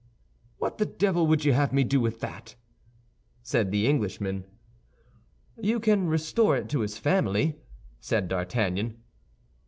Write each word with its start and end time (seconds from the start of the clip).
"What 0.57 0.79
the 0.79 0.87
devil 0.87 1.27
would 1.27 1.45
you 1.45 1.53
have 1.53 1.71
me 1.71 1.83
do 1.83 2.01
with 2.01 2.21
that?" 2.21 2.55
said 3.43 3.69
the 3.69 3.85
Englishman. 3.85 4.45
"You 5.61 5.79
can 5.79 6.07
restore 6.07 6.57
it 6.57 6.69
to 6.69 6.79
his 6.79 6.97
family," 6.97 7.59
said 7.99 8.27
D'Artagnan. 8.27 8.97